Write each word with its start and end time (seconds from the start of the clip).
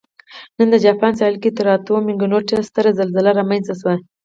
نن 0.57 0.67
د 0.73 0.75
جاپان 0.85 1.13
ساحل 1.19 1.35
کې 1.43 1.49
تر 1.57 1.65
اتو 1.75 1.95
مګنیټیوډ 2.07 2.63
ستره 2.69 2.91
زلزله 2.99 3.31
رامنځته 3.39 3.73
شوې 3.81 3.95